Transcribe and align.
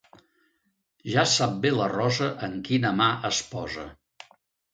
Ja 1.15 1.25
sap 1.31 1.53
bé 1.65 1.73
la 1.75 1.89
rosa 1.91 2.31
en 2.49 2.57
quina 2.71 2.93
mà 3.03 3.11
es 3.31 3.45
posa. 3.53 3.87